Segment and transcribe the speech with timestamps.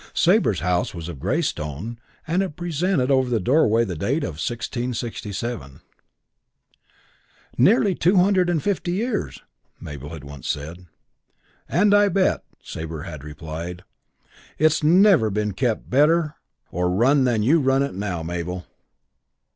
[0.15, 5.79] Sabre's house was of grey stone and it presented over the doorway the date 1667.
[7.55, 9.43] "Nearly two hundred and fifty years,"
[9.79, 10.87] Mabel had once said.
[11.69, 13.83] "And I bet," Sabre had replied,
[14.57, 16.37] "it's never been better kept
[16.71, 18.65] or run than you run it now, Mabel."